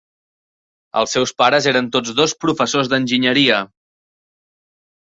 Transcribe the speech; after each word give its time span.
Els 1.01 1.13
seus 1.17 1.33
pares 1.43 1.69
eren 1.73 1.91
tots 1.97 2.17
dos 2.21 2.35
professors 2.47 2.91
d'enginyeria. 2.95 3.63